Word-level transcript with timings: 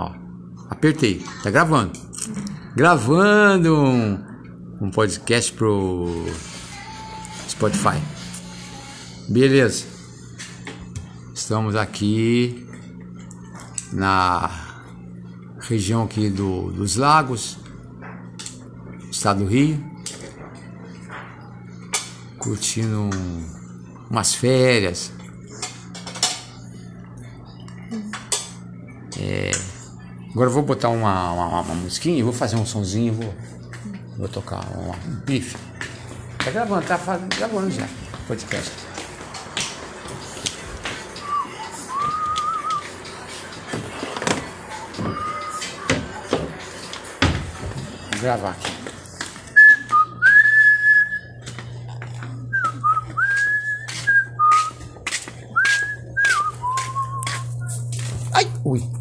Ó, 0.00 0.14
apertei. 0.70 1.22
Tá 1.42 1.50
gravando. 1.50 1.92
Gravando 2.74 3.76
um, 3.76 4.18
um 4.80 4.90
podcast 4.90 5.52
pro 5.52 6.24
Spotify. 7.46 8.00
Beleza. 9.28 9.84
Estamos 11.34 11.76
aqui 11.76 12.66
na 13.92 14.50
região 15.60 16.04
aqui 16.04 16.30
do, 16.30 16.70
dos 16.72 16.96
lagos, 16.96 17.58
estado 19.10 19.40
do 19.40 19.50
Rio, 19.50 19.84
curtindo 22.38 23.02
um, 23.02 23.44
umas 24.08 24.34
férias. 24.34 25.12
É, 29.18 29.50
Agora 30.32 30.48
eu 30.48 30.54
vou 30.54 30.62
botar 30.62 30.88
uma, 30.90 31.32
uma, 31.32 31.60
uma 31.60 31.74
musiquinha, 31.74 32.22
vou 32.22 32.32
fazer 32.32 32.54
um 32.54 32.64
sonzinho, 32.64 33.14
vou, 33.14 33.34
vou 34.16 34.28
tocar 34.28 34.60
um 34.78 34.92
bife. 35.26 35.56
Tá 36.38 36.50
gravando, 36.52 36.86
tá 36.86 36.98
gravando 37.36 37.70
já, 37.70 37.88
podcast. 38.28 38.70
Gravar 48.20 48.50
aqui. 48.50 48.70
Ai, 58.32 58.48
ui. 58.64 58.99